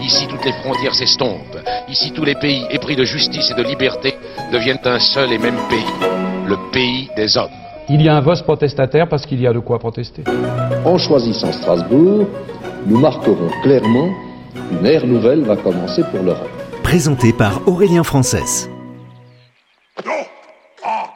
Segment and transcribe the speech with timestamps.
[0.00, 1.58] Ici, toutes les frontières s'estompent.
[1.88, 4.14] Ici, tous les pays épris de justice et de liberté
[4.52, 6.08] deviennent un seul et même pays,
[6.46, 7.50] le pays des hommes.
[7.88, 10.22] Il y a un vote protestataire parce qu'il y a de quoi protester.
[10.84, 12.26] En choisissant Strasbourg,
[12.86, 14.10] nous marquerons clairement
[14.54, 16.48] qu'une ère nouvelle va commencer pour l'Europe.
[16.82, 18.68] Présenté par Aurélien Frances.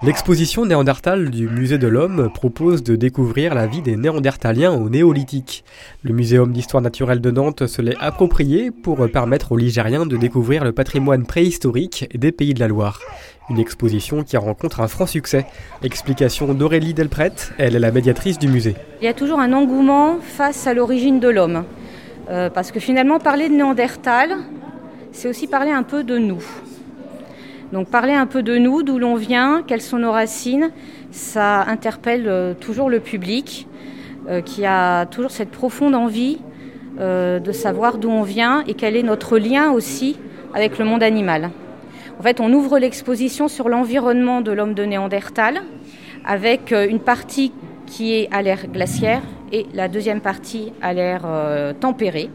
[0.04, 5.64] L'exposition Néandertal du Musée de l'Homme propose de découvrir la vie des Néandertaliens au néolithique.
[6.02, 10.62] Le Muséum d'histoire naturelle de Nantes se l'est approprié pour permettre aux Ligériens de découvrir
[10.62, 13.00] le patrimoine préhistorique des pays de la Loire.
[13.48, 15.46] Une exposition qui rencontre un franc succès.
[15.82, 18.76] Explication d'Aurélie Delpret, elle est la médiatrice du musée.
[19.00, 21.64] Il y a toujours un engouement face à l'origine de l'homme.
[22.28, 24.36] Euh, parce que finalement, parler de Néandertal,
[25.12, 26.42] c'est aussi parler un peu de nous.
[27.74, 30.70] Donc parler un peu de nous, d'où l'on vient, quelles sont nos racines,
[31.10, 33.66] ça interpelle euh, toujours le public
[34.28, 36.38] euh, qui a toujours cette profonde envie
[37.00, 40.16] euh, de savoir d'où on vient et quel est notre lien aussi
[40.54, 41.50] avec le monde animal.
[42.20, 45.62] En fait, on ouvre l'exposition sur l'environnement de l'homme de Néandertal
[46.24, 47.50] avec une partie
[47.86, 51.26] qui est à l'ère glaciaire et la deuxième partie à l'ère
[51.80, 52.30] tempérée.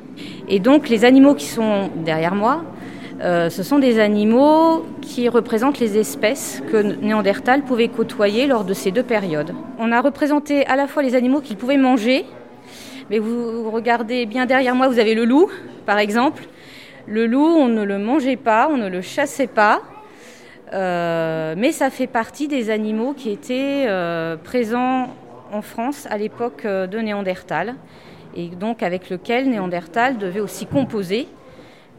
[0.50, 2.62] Et donc les animaux qui sont derrière moi,
[3.22, 8.73] euh, ce sont des animaux qui représentent les espèces que Néandertal pouvait côtoyer lors de
[8.73, 9.53] ces deux périodes.
[9.78, 12.25] On a représenté à la fois les animaux qu'il pouvait manger,
[13.09, 15.50] mais vous regardez bien derrière moi, vous avez le loup,
[15.86, 16.44] par exemple.
[17.08, 19.81] Le loup, on ne le mangeait pas, on ne le chassait pas,
[20.72, 25.09] euh, mais ça fait partie des animaux qui étaient euh, présents
[25.52, 27.75] en France à l'époque de Néandertal,
[28.34, 31.28] et donc avec lequel Néandertal devait aussi composer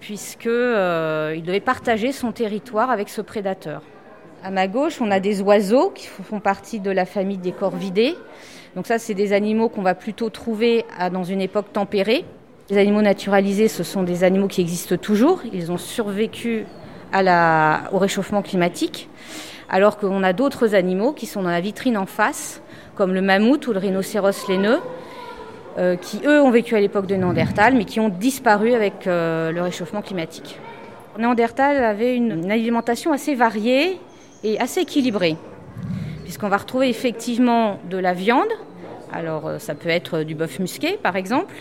[0.00, 3.82] puisqu'il euh, devait partager son territoire avec ce prédateur.
[4.42, 8.16] À ma gauche, on a des oiseaux qui font partie de la famille des corvidés.
[8.74, 12.24] Donc ça, c'est des animaux qu'on va plutôt trouver dans une époque tempérée.
[12.70, 15.42] Les animaux naturalisés, ce sont des animaux qui existent toujours.
[15.52, 16.64] Ils ont survécu
[17.12, 19.08] au réchauffement climatique,
[19.68, 22.62] alors qu'on a d'autres animaux qui sont dans la vitrine en face,
[22.94, 24.78] comme le mammouth ou le rhinocéros laineux,
[25.80, 29.50] euh, qui eux ont vécu à l'époque de Néandertal, mais qui ont disparu avec euh,
[29.50, 30.58] le réchauffement climatique.
[31.18, 33.98] Néandertal avait une, alimentation assez variée
[34.44, 35.36] et assez équilibrée,
[36.24, 38.50] puisqu'on va retrouver effectivement de la viande,
[39.10, 41.54] alors euh, ça peut être du bœuf musqué par exemple,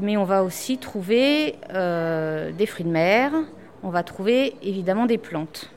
[0.00, 3.32] mais on va aussi trouver des fruits de mer,
[3.82, 5.70] on va trouver évidemment des plantes.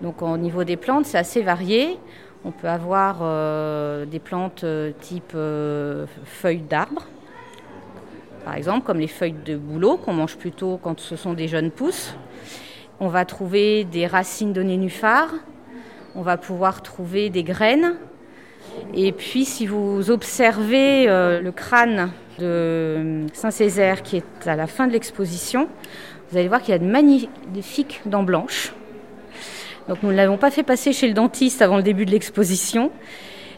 [0.00, 1.98] Donc au niveau des plantes, c'est assez varié.
[2.44, 7.04] On peut avoir euh, des plantes euh, type euh, feuilles d'arbres,
[8.44, 11.72] par exemple, comme les feuilles de bouleau qu'on mange plutôt quand ce sont des jeunes
[11.72, 12.14] pousses.
[13.00, 15.34] On va trouver des racines de nénuphars,
[16.14, 17.96] on va pouvoir trouver des graines.
[18.94, 24.92] Et puis, si vous observez le crâne de Saint-Césaire qui est à la fin de
[24.92, 25.68] l'exposition,
[26.30, 28.72] vous allez voir qu'il y a de magnifiques dents blanches.
[29.88, 32.90] Donc nous ne l'avons pas fait passer chez le dentiste avant le début de l'exposition.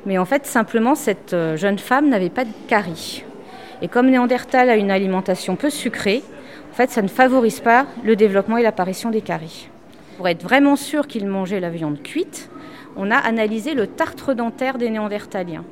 [0.06, 3.24] Mais en fait, simplement, cette euh, jeune femme n'avait pas de carie.
[3.82, 6.22] Et comme Néandertal a une alimentation peu sucrée,
[6.70, 9.68] en fait, ça ne favorise pas le développement et l'apparition des caries.
[10.16, 12.48] Pour être vraiment sûr qu'il mangeait la viande cuite,
[12.96, 15.64] on a analysé le tartre dentaire des Néandertaliens.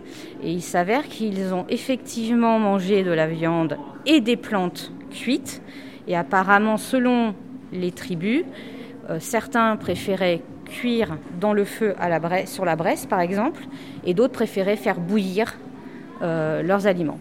[0.43, 3.77] Et il s'avère qu'ils ont effectivement mangé de la viande
[4.07, 5.63] et des plantes cuites.
[6.07, 7.35] Et apparemment, selon
[7.73, 8.45] les tribus,
[9.19, 11.95] certains préféraient cuire dans le feu
[12.47, 13.63] sur la braise, par exemple,
[14.05, 15.55] et d'autres préféraient faire bouillir
[16.23, 17.19] euh, leurs aliments.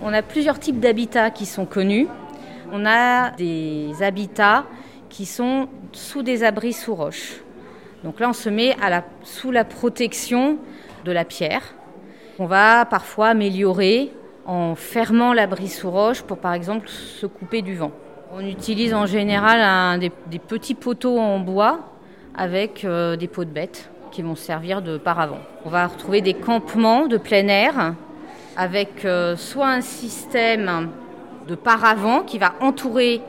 [0.00, 2.06] On a plusieurs types d'habitats qui sont connus.
[2.72, 4.64] On a des habitats
[5.10, 7.42] qui sont sous des abris sous roches.
[8.04, 8.76] Donc là, on se met
[9.24, 10.58] sous la protection
[11.04, 11.62] de la pierre.
[12.38, 14.12] On va parfois améliorer
[14.46, 17.90] en fermant l'abri sous roche pour, par exemple, se couper du vent.
[18.32, 21.80] On utilise en général des, petits poteaux en bois
[22.36, 25.40] avec euh, des pots de bêtes qui vont servir de paravent.
[25.64, 27.94] On va retrouver des campements de plein air
[28.56, 30.90] avec euh, soit un système
[31.48, 33.22] de paravent qui va entourer,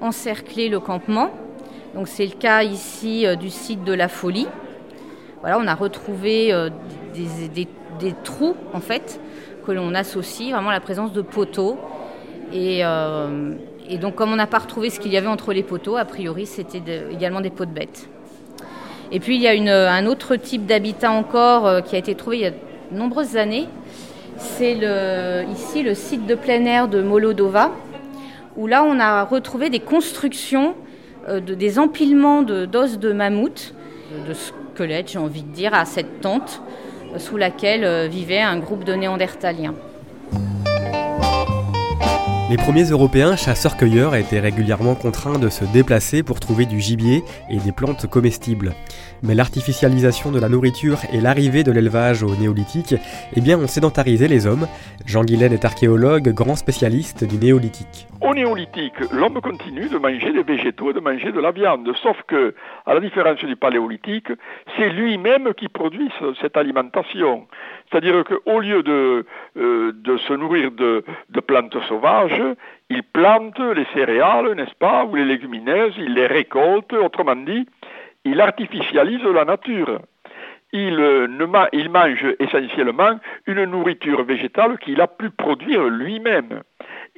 [0.00, 1.30] encercler le campement,
[1.94, 4.46] donc c'est le cas ici euh, du site de la Folie,
[5.40, 6.52] Voilà, on a retrouvé
[7.14, 7.66] des,
[7.98, 9.20] des, trous en fait
[9.66, 11.78] que l'on associe vraiment à la présence de poteaux.
[12.52, 12.80] Et,
[13.88, 16.04] et donc comme on n'a pas retrouvé ce qu'il y avait entre les poteaux, a
[16.04, 18.08] priori c'était également des pots de bêtes.
[19.12, 22.42] Et puis il y a un autre type d'habitat encore qui a été trouvé il
[22.42, 22.56] y a de
[22.92, 23.68] nombreuses années.
[24.36, 27.72] C'est le, ici le site de plein air de Molodova,
[28.56, 30.74] où là on a retrouvé des constructions,
[31.28, 33.74] de, des empilements d'os de, mammouth,
[34.28, 36.62] de squelettes j'ai envie de dire, à cette tente
[37.18, 39.74] sous laquelle vivait un groupe de néandertaliens.
[42.50, 47.58] Les premiers Européens chasseurs-cueilleurs étaient régulièrement contraints de se déplacer pour trouver du gibier et
[47.58, 48.72] des plantes comestibles.
[49.22, 52.96] Mais l'artificialisation de la nourriture et l'arrivée de l'élevage au néolithique
[53.36, 54.66] eh bien, ont sédentarisé les hommes.
[55.06, 58.08] Jean Guilaine est archéologue, grand spécialiste du néolithique.
[58.20, 62.16] Au néolithique, l'homme continue de manger des végétaux et de manger de la viande, sauf
[62.26, 64.32] que, à la différence du paléolithique,
[64.76, 66.10] c'est lui-même qui produit
[66.40, 67.46] cette alimentation.
[67.90, 69.24] C'est-à-dire qu'au lieu de,
[69.56, 71.02] euh, de, se nourrir de,
[71.46, 72.42] plantes sauvages,
[72.88, 77.66] il plante les céréales, n'est-ce pas, ou les légumineuses, il les récolte, autrement dit,
[78.24, 80.00] il artificialise la nature.
[80.72, 81.26] Il, euh,
[81.88, 86.62] mange essentiellement une nourriture végétale qu'il a pu produire lui-même.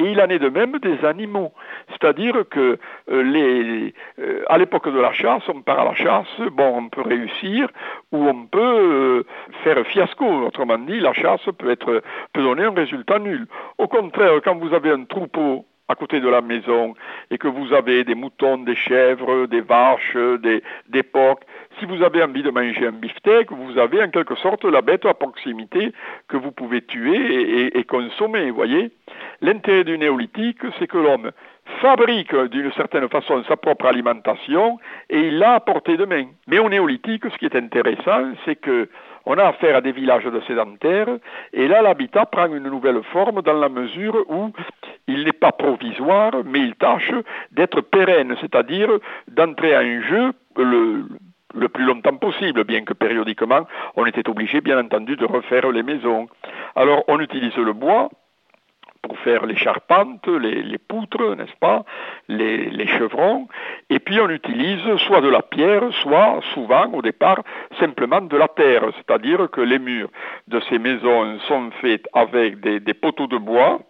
[0.04, 1.52] Et il en est de même des animaux.
[1.90, 2.78] C'est-à-dire que
[3.10, 6.88] euh, les, euh, à l'époque de la chasse, on part à la chasse, bon, on
[6.88, 7.68] peut réussir
[8.10, 9.22] ou on peut euh,
[9.64, 10.26] faire fiasco.
[10.26, 12.02] Autrement dit, la chasse peut, être,
[12.32, 13.46] peut donner un résultat nul.
[13.78, 16.94] Au contraire, quand vous avez un troupeau à côté de la maison
[17.30, 21.40] et que vous avez des moutons, des chèvres, des vaches, des, porcs,
[21.78, 25.04] si vous avez envie de manger un beefsteak, vous avez en quelque sorte la bête
[25.04, 25.92] à proximité
[26.28, 28.90] que vous pouvez tuer et, et consommer, voyez
[29.42, 31.30] L'intérêt du néolithique, c'est que l'homme
[31.80, 34.78] fabrique d'une certaine façon sa propre alimentation
[35.10, 36.26] et il l'a à portée de main.
[36.46, 38.88] Mais au néolithique, ce qui est intéressant, c'est que
[39.26, 41.08] on a affaire à des villages de sédentaires
[41.52, 44.50] et là l'habitat prend une nouvelle forme dans la mesure où
[45.08, 47.12] il n'est pas provisoire, mais il tâche
[47.50, 48.90] d'être pérenne, c'est-à-dire
[49.28, 51.04] d'entrer en jeu le,
[51.54, 53.66] le plus longtemps possible, bien que périodiquement
[53.96, 56.28] on était obligé, bien entendu, de refaire les maisons.
[56.74, 58.08] Alors on utilise le bois,
[59.02, 61.84] pour faire les charpentes, les, poutres, n'est-ce pas,
[62.28, 63.48] les, chevrons,
[63.90, 67.42] et puis on utilise soit de la pierre, soit souvent au départ
[67.80, 70.10] simplement de la terre, c'est-à-dire que les murs
[70.46, 73.80] de ces maisons sont faits avec des, poteaux de bois,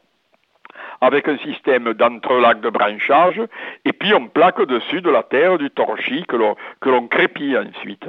[1.02, 3.40] avec un système d'entrelacs de branchage,
[3.84, 8.06] et puis on plaque dessus de la terre, du torchis que l'on crépit ensuite.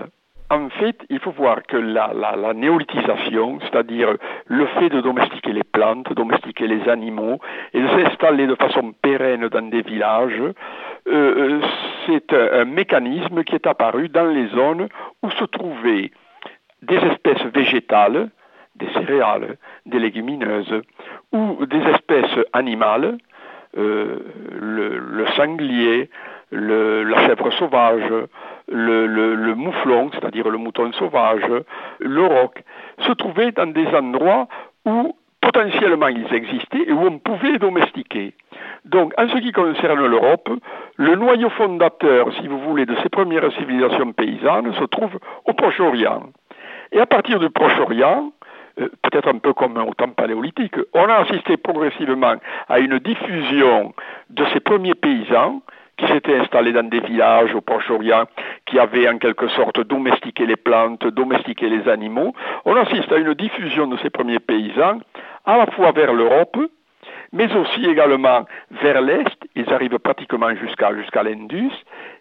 [0.54, 4.10] En fait, il faut voir que la, néolithisation, c'est-à-dire
[4.46, 7.40] le fait de domestiquer les plantes, domestiquer les animaux
[7.74, 10.52] et de s'installer de façon pérenne dans des villages, euh,
[11.08, 11.62] euh,
[12.06, 14.90] c'est un, mécanisme qui est apparu dans les zones
[15.24, 16.12] où se trouvaient
[16.84, 18.30] des espèces végétales,
[18.76, 19.58] des céréales,
[19.88, 20.84] des légumineuses,
[21.32, 23.18] ou des espèces animales,
[23.76, 24.20] euh,
[24.62, 26.12] le, sanglier,
[26.52, 28.12] la chèvre sauvage,
[28.74, 31.44] le, mouflon, c'est-à-dire le mouton sauvage,
[32.00, 32.64] le roc,
[33.00, 34.48] se trouvaient dans des endroits
[34.86, 38.34] où potentiellement ils existaient et où on pouvait les domestiquer.
[38.86, 40.50] Donc, en ce qui concerne l'Europe,
[40.98, 46.24] le noyau fondateur, si vous voulez, de ces premières civilisations paysannes se trouve au Proche-Orient.
[46.92, 48.32] Et à partir du Proche-Orient,
[48.80, 52.36] euh, peut-être un peu comme au temps paléolithique, on a assisté progressivement
[52.70, 53.94] à une diffusion
[54.30, 55.62] de ces premiers paysans
[55.98, 58.26] qui s'étaient installés dans des villages au Proche-Orient,
[58.74, 62.34] qui avaient en quelque sorte domestiqué les plantes, domestiqué les animaux.
[62.66, 64.98] On assiste à une diffusion de ces premiers paysans,
[65.46, 66.58] à la fois vers l'Europe,
[67.34, 68.46] mais aussi également
[68.82, 71.72] vers l'Est, ils arrivent pratiquement jusqu'à jusqu'à l'Indus,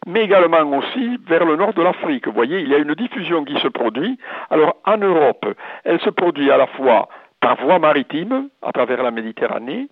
[0.06, 2.26] mais également aussi vers le nord de l'Afrique.
[2.26, 4.18] Vous voyez, il y a une diffusion qui se produit.
[4.50, 5.46] Alors en Europe,
[5.84, 7.08] elle se produit à la fois
[7.40, 9.88] par voie maritime, à travers la Méditerranée,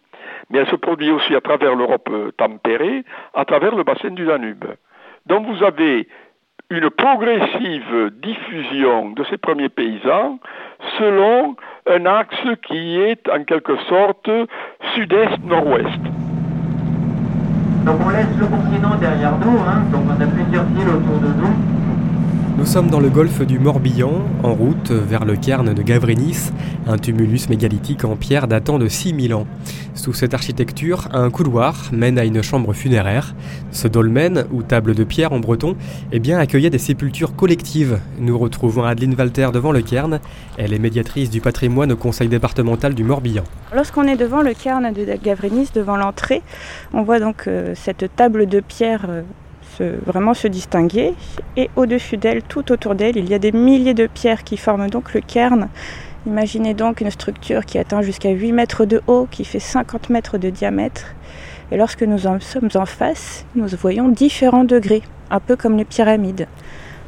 [0.50, 3.02] mais elle se produit aussi à travers l'Europe tempérée,
[3.32, 4.66] à travers le bassin du Danube.
[5.26, 6.06] Donc vous avez
[6.70, 10.38] une progressive diffusion de ces premiers paysans
[10.98, 11.56] selon
[11.88, 12.36] un axe
[12.66, 14.30] qui est en quelque sorte
[14.94, 16.00] sud-est-nord-ouest.
[17.84, 19.82] Donc on laisse le continent derrière nous, hein.
[19.90, 21.79] donc on a plusieurs îles autour de nous.
[22.56, 26.50] Nous sommes dans le golfe du Morbihan, en route vers le cairn de Gavrinis,
[26.86, 29.46] un tumulus mégalithique en pierre datant de 6000 ans.
[29.94, 33.34] Sous cette architecture, un couloir mène à une chambre funéraire.
[33.70, 35.76] Ce dolmen, ou table de pierre en breton,
[36.12, 37.98] eh bien, accueillait des sépultures collectives.
[38.18, 40.20] Nous retrouvons Adeline Walter devant le cairn.
[40.56, 43.44] Elle est médiatrice du patrimoine au conseil départemental du Morbihan.
[43.74, 46.42] Lorsqu'on est devant le cairn de Gavrinis, devant l'entrée,
[46.92, 49.22] on voit donc euh, cette table de pierre euh,
[49.78, 51.14] vraiment se distinguer.
[51.56, 54.90] Et au-dessus d'elle, tout autour d'elle, il y a des milliers de pierres qui forment
[54.90, 55.68] donc le cairn.
[56.26, 60.38] Imaginez donc une structure qui atteint jusqu'à 8 mètres de haut, qui fait 50 mètres
[60.38, 61.14] de diamètre.
[61.72, 65.84] Et lorsque nous en sommes en face, nous voyons différents degrés, un peu comme les
[65.84, 66.46] pyramides.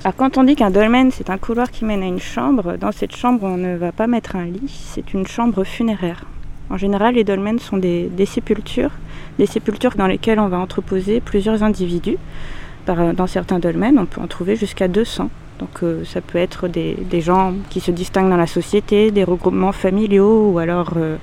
[0.05, 2.91] Alors quand on dit qu'un dolmen c'est un couloir qui mène à une chambre, dans
[2.91, 6.25] cette chambre on ne va pas mettre un lit, c'est une chambre funéraire.
[6.71, 8.93] En général, les dolmens sont des, sépultures,
[9.39, 12.19] des sépultures dans lesquelles on va entreposer plusieurs individus.
[12.87, 15.31] dans certains dolmens, on peut en trouver jusqu'à 200.
[15.59, 19.73] Donc euh, ça peut être des, gens qui se distinguent dans la société, des regroupements
[19.73, 21.17] familiaux ou alors euh,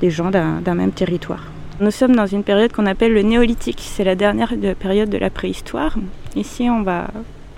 [0.00, 1.44] des gens d'un même territoire.
[1.80, 3.82] Nous sommes dans une période qu'on appelle le néolithique.
[3.82, 5.96] C'est la dernière période de la préhistoire.
[6.36, 7.08] Ici, on va,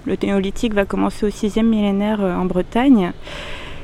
[0.06, 3.12] le néolithique va commencer au 6e millénaire euh, en Bretagne.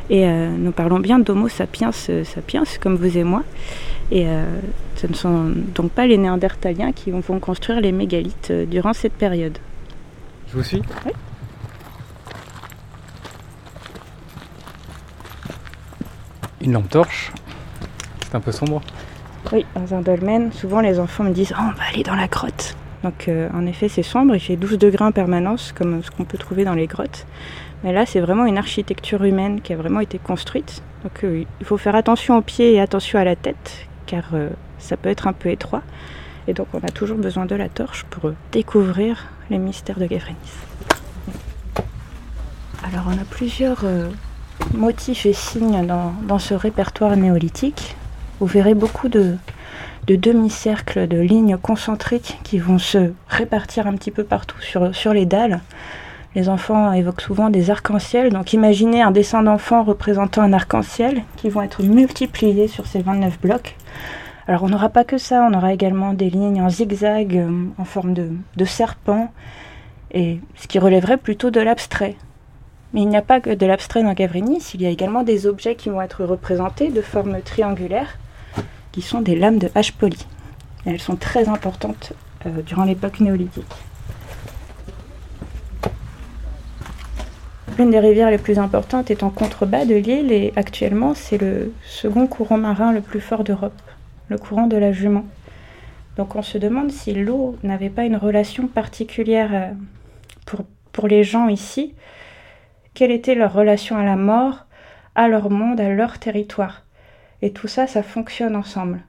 [0.08, 3.42] Et euh, nous parlons bien d'Homo sapiens euh, sapiens, comme vous et moi.
[4.14, 4.26] Et
[4.96, 9.56] ce ne sont donc pas les Néandertaliens qui vont construire les mégalithes durant cette période.
[10.48, 11.12] Je vous suis Oui.
[16.60, 17.32] Une lampe torche.
[18.26, 18.82] C'est un peu sombre.
[19.50, 22.28] Oui, dans un dolmen, souvent les enfants me disent oh, on va aller dans la
[22.28, 22.76] grotte.
[23.02, 26.24] Donc euh, en effet, c'est sombre, il fait 12 degrés en permanence, comme ce qu'on
[26.24, 27.26] peut trouver dans les grottes.
[27.82, 30.82] Mais là, c'est vraiment une architecture humaine qui a vraiment été construite.
[31.02, 34.50] Donc euh, il faut faire attention aux pieds et attention à la tête, car euh,
[34.78, 35.82] ça peut être un peu étroit.
[36.46, 40.36] Et donc on a toujours besoin de la torche pour découvrir les mystères de Gavrenis.
[42.84, 43.84] Alors on a plusieurs
[44.74, 47.96] motifs et signes dans ce répertoire néolithique
[48.42, 49.36] vous verrez beaucoup de,
[50.08, 55.26] demi-cercles, de lignes concentriques qui vont se répartir un petit peu partout sur, sur les
[55.26, 55.60] dalles.
[56.34, 61.50] Les enfants évoquent souvent des arcs-en-ciel, donc imaginez un dessin d'enfant représentant un arc-en-ciel qui
[61.50, 63.76] vont être multipliés sur ces 29 blocs.
[64.48, 67.84] Alors on n'aura pas que ça, on aura également des lignes en zigzag, euh, en
[67.84, 69.32] forme de, serpent,
[70.12, 72.16] et ce qui relèverait plutôt de l'abstrait.
[72.92, 75.46] Mais il n'y a pas que de l'abstrait dans Gavrinis, il y a également des
[75.46, 78.18] objets qui vont être représentés de forme triangulaire,
[78.90, 80.26] qui sont des lames de hache polie.
[80.84, 82.12] elles sont très importantes
[82.46, 83.74] euh, durant l'époque néolithique.
[87.78, 91.72] L'une des rivières les plus importantes est en contrebas de l'île et actuellement c'est le
[91.84, 93.80] second courant marin le plus fort d'Europe,
[94.28, 95.24] le courant de la Jument.
[96.16, 99.70] Donc on se demande si l'eau n'avait pas une relation particulière euh,
[100.44, 101.94] pour, pour les gens ici,
[102.92, 104.66] quelle était leur relation à la mort,
[105.14, 106.82] à leur monde, à leur territoire?
[107.40, 109.00] Et tout ça, ça fonctionne ensemble.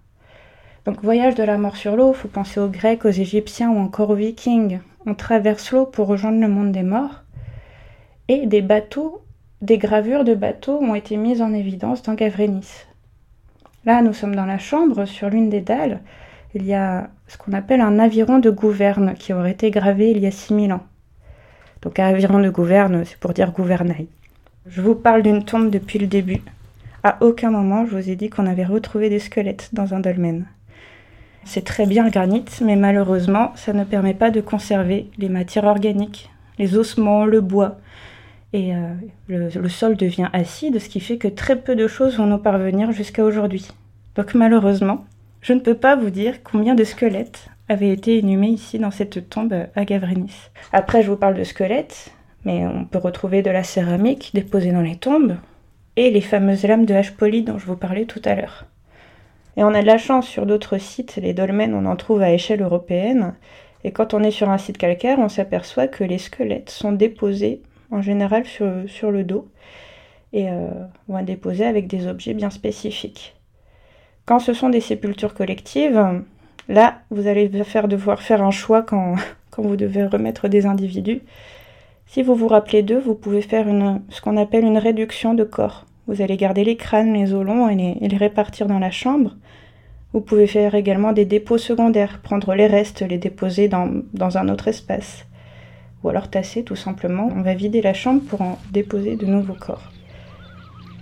[0.86, 4.10] Donc voyage de la mort sur l'eau, faut penser aux Grecs, aux Égyptiens ou encore
[4.10, 4.80] aux Vikings.
[5.06, 7.23] On traverse l'eau pour rejoindre le monde des morts.
[8.30, 9.22] Et des bateaux,
[9.62, 12.86] des gravures de bateaux ont été mises en évidence dans Gavrenis.
[13.86, 16.00] Là, nous sommes dans la chambre, sur l'une des dalles.
[16.56, 20.20] Il y a ce qu'on appelle un aviron de gouverne qui aurait été gravé il
[20.20, 20.84] y a 6000 ans.
[21.82, 24.08] Donc aviron de gouverne, c'est pour dire gouvernail.
[24.68, 26.42] Je vous parle d'une tombe depuis le début.
[27.04, 30.46] À aucun moment je vous ai dit qu'on avait retrouvé des squelettes dans un dolmen.
[31.44, 35.66] C'est très bien le granit, mais malheureusement, ça ne permet pas de conserver les matières
[35.66, 37.78] organiques, les ossements, le bois.
[38.54, 38.94] Et euh,
[39.28, 42.92] le, sol devient acide, ce qui fait que très peu de choses vont nous parvenir
[42.92, 43.68] jusqu'à aujourd'hui.
[44.16, 45.06] Donc malheureusement,
[45.42, 49.28] je ne peux pas vous dire combien de squelettes avaient été inhumés ici dans cette
[49.30, 50.52] tombe à Gavrenis.
[50.72, 52.12] Après, je vous parle de squelettes,
[52.46, 55.36] mais on peut retrouver de la céramique déposée dans les tombes,
[55.96, 58.66] et les fameuses lames de hache polie dont je vous parlais tout à l'heure.
[59.58, 62.32] Et on a de la chance sur d'autres sites, les dolmens on en trouve à
[62.32, 63.34] échelle européenne,
[63.84, 67.62] et quand on est sur un site calcaire, on s'aperçoit que les squelettes sont déposés
[67.94, 69.48] en général sur, le dos,
[70.34, 70.68] et euh,
[71.08, 73.36] vont être déposés avec des objets bien spécifiques.
[74.26, 76.02] Quand ce sont des sépultures collectives,
[76.68, 79.16] là, vous allez faire devoir faire un choix quand,
[79.58, 81.22] vous devez remettre des individus.
[82.08, 83.68] Si vous vous rappelez d'eux, vous pouvez faire
[84.10, 85.86] ce qu'on appelle une réduction de corps.
[86.08, 89.36] Vous allez garder les crânes, les os longs et les, répartir dans la chambre.
[90.14, 94.68] Vous pouvez faire également des dépôts secondaires, prendre les restes, les déposer dans un autre
[94.68, 95.26] espace.
[96.04, 97.32] Ou alors tasser tout simplement.
[97.36, 99.92] On va vider la chambre pour en déposer de nouveaux corps.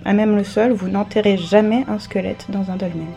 [0.06, 3.08] À même le sol, vous n'enterrez jamais un squelette dans un dolmen.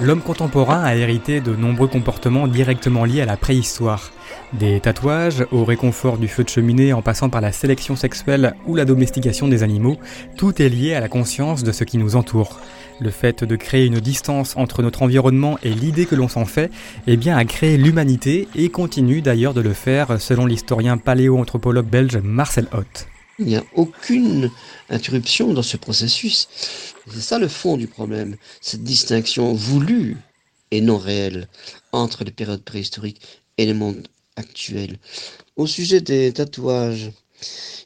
[0.00, 4.10] L'homme contemporain a hérité de nombreux comportements directement liés à la préhistoire.
[4.52, 8.76] Des tatouages au réconfort du feu de cheminée en passant par la sélection sexuelle ou
[8.76, 9.98] la domestication des animaux,
[10.36, 12.60] tout est lié à la conscience de ce qui nous entoure.
[13.00, 16.70] Le fait de créer une distance entre notre environnement et l'idée que l'on s'en fait,
[17.08, 22.16] eh bien a créé l'humanité et continue d'ailleurs de le faire selon l'historien paléoanthropologue belge
[22.18, 23.08] Marcel Hoth.
[23.40, 24.50] Il n'y a aucune
[24.88, 26.48] interruption dans ce processus.
[27.08, 30.16] C'est ça le fond du problème, cette distinction voulue
[30.70, 31.48] et non réel
[31.92, 33.20] entre les périodes préhistoriques
[33.58, 34.06] et le monde
[35.56, 37.10] Au sujet des tatouages,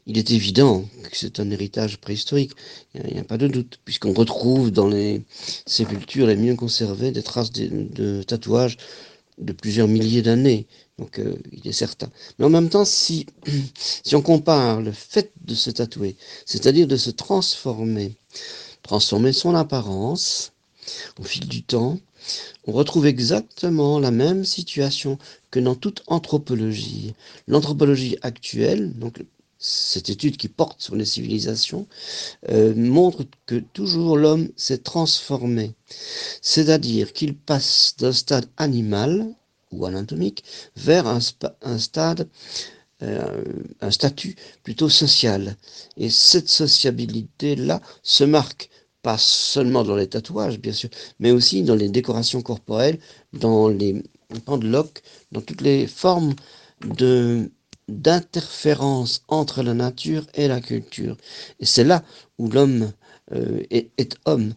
[0.05, 2.51] il est évident que c'est un héritage préhistorique,
[2.93, 5.21] il n'y a, pas de doute, puisqu'on retrouve dans les
[5.65, 8.77] sépultures les mieux conservées des traces de, tatouages
[9.37, 10.67] de plusieurs milliers d'années.
[10.99, 12.09] Donc euh, il est certain.
[12.37, 13.27] Mais en même temps, si,
[14.03, 18.15] si on compare le fait de se tatouer, c'est-à-dire de se transformer,
[18.83, 20.51] transformer son apparence
[21.17, 21.97] au fil du temps,
[22.67, 25.17] on retrouve exactement la même situation
[25.49, 27.13] que dans toute anthropologie.
[27.47, 29.23] L'anthropologie actuelle, donc
[29.61, 31.87] cette étude qui porte sur les civilisations,
[32.49, 35.73] euh, montre que toujours l'homme s'est transformé.
[36.41, 39.27] C'est-à-dire qu'il passe d'un stade animal
[39.71, 40.43] ou anatomique
[40.75, 42.27] vers un, stade,
[43.03, 43.43] euh,
[43.81, 45.55] un statut plutôt social.
[45.95, 48.69] Et cette sociabilité-là se marque
[49.01, 50.89] pas seulement dans les tatouages, bien sûr,
[51.19, 52.99] mais aussi dans les décorations corporelles,
[53.33, 54.03] dans les
[54.45, 56.35] pendeloques, dans toutes les formes
[56.85, 57.49] de
[57.87, 61.17] d'interférence entre la nature et la culture.
[61.59, 62.03] Et c'est là
[62.37, 62.93] où l'homme
[63.33, 64.53] euh, est, homme.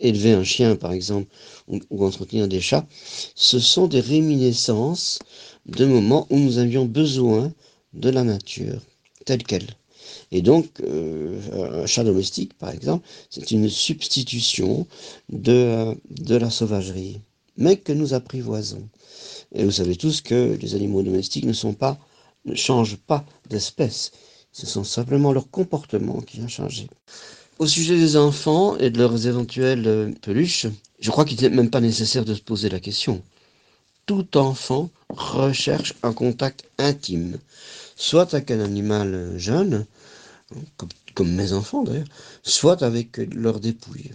[0.00, 1.28] Élever un chien, par exemple,
[1.68, 2.86] ou, entretenir des chats,
[3.34, 5.18] ce sont des réminiscences
[5.66, 7.52] de moments où nous avions besoin
[7.92, 8.82] de la nature,
[9.24, 9.68] telle qu'elle.
[10.32, 14.86] Et donc, euh, un chat domestique, par exemple, c'est une substitution
[15.28, 17.20] de, de la sauvagerie,
[17.56, 18.88] mais que nous apprivoisons.
[19.54, 21.98] Et vous savez tous que les animaux domestiques ne sont pas
[22.44, 24.12] ne changent pas d'espèce.
[24.52, 26.86] Ce sont simplement leur comportement qui a changé.
[27.58, 30.66] Au sujet des enfants et de leurs éventuelles euh, peluches,
[31.00, 33.22] je crois qu'il n'est même pas nécessaire de se poser la question.
[34.06, 37.38] Tout enfant recherche un contact intime,
[37.96, 39.86] soit avec un animal jeune,
[41.14, 42.06] comme, mes enfants d'ailleurs,
[42.42, 44.10] soit avec leur dépouille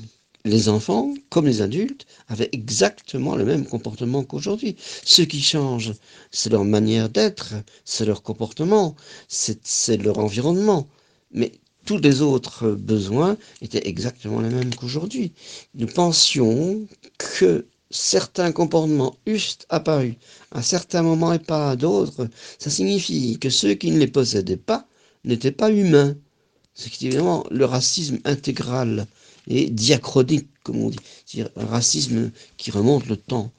[0.45, 4.75] les enfants, comme les adultes, avaient exactement le même comportement qu'aujourd'hui.
[5.03, 5.93] Ce qui change,
[6.31, 7.53] c'est leur manière d'être,
[7.85, 8.95] c'est leur comportement,
[9.27, 10.87] c'est leur environnement.
[11.31, 11.51] Mais
[11.85, 15.33] tous les autres besoins étaient exactement les mêmes qu'aujourd'hui.
[15.75, 16.81] Nous pensions
[17.17, 20.17] que certains comportements eussent apparu
[20.51, 22.27] à certains moments et pas à d'autres,
[22.59, 24.87] ça signifie que ceux qui ne les possédaient pas
[25.23, 26.15] n'étaient pas humains.
[26.73, 29.07] C'est évidemment le racisme intégral
[29.47, 33.51] et diachronique, comme on dit, c'est-à-dire un racisme qui remonte le temps.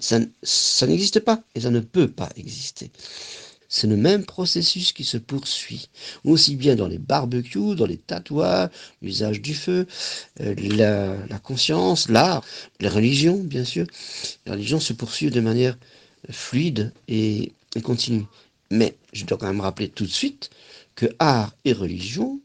[0.00, 2.90] Ça, ça n'existe pas et ça ne peut pas exister.
[3.68, 5.90] C'est le même processus qui se poursuit,
[6.24, 8.70] aussi bien dans les barbecues, dans les tatouages,
[9.02, 9.86] l'usage du feu,
[10.40, 10.54] euh,
[11.28, 12.42] la, conscience, l'art,
[12.80, 13.86] les religions, bien sûr.
[14.46, 15.76] Les religions se poursuivent de manière
[16.30, 18.24] fluide et, et continue.
[18.70, 20.50] Mais je dois quand même rappeler tout de suite
[20.94, 22.40] que art et religion,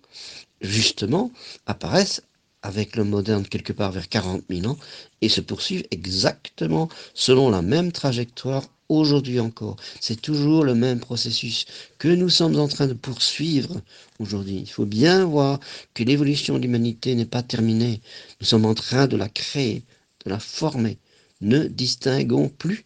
[0.62, 1.32] justement,
[1.66, 2.22] apparaissent
[2.64, 4.78] avec le moderne quelque part vers 40 000 ans
[5.22, 8.64] et se poursuivent exactement selon la même trajectoire
[9.00, 9.76] aujourd'hui encore.
[10.00, 11.66] C'est toujours le même processus
[11.98, 13.82] que nous sommes en train de poursuivre
[14.20, 14.60] aujourd'hui.
[14.62, 15.60] Il faut bien voir
[15.94, 18.02] que l'évolution de l'humanité n'est pas terminée.
[18.42, 19.84] Nous sommes en train de la créer,
[20.26, 20.98] de la former.
[21.42, 22.86] Ne distinguons plus,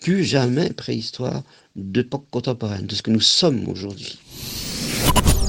[0.00, 1.42] plus jamais préhistoire
[1.76, 4.18] d'époque contemporaine, de ce que nous sommes aujourd'hui.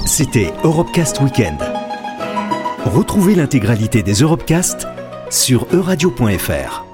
[0.06, 1.60] C'était Europecast Weekend.
[2.86, 4.88] Retrouvez l'intégralité des Europecast
[5.30, 6.89] sur euradio.fr.